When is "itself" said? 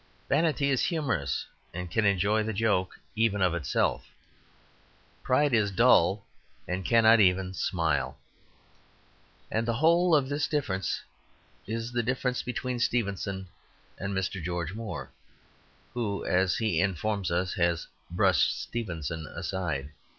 3.53-4.07